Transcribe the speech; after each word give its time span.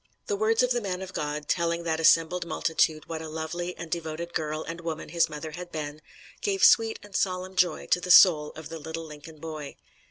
The 0.25 0.35
words 0.35 0.63
of 0.63 0.71
the 0.71 0.81
man 0.81 1.03
of 1.03 1.13
God, 1.13 1.47
telling 1.47 1.83
that 1.83 1.99
assembled 1.99 2.43
multitude 2.43 3.07
what 3.07 3.21
a 3.21 3.29
lovely 3.29 3.77
and 3.77 3.91
devoted 3.91 4.33
girl 4.33 4.63
and 4.63 4.81
woman 4.81 5.09
his 5.09 5.29
mother 5.29 5.51
had 5.51 5.71
been, 5.71 6.01
gave 6.41 6.63
sweet 6.63 6.97
and 7.03 7.15
solemn 7.15 7.55
joy 7.55 7.85
to 7.91 8.01
the 8.01 8.09
soul 8.09 8.51
of 8.55 8.69
the 8.69 8.79
little 8.79 9.03
Lincoln 9.05 9.37
boy. 9.37 9.75